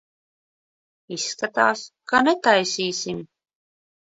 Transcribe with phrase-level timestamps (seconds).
[1.17, 3.25] Izskatās, ka netaisīsim.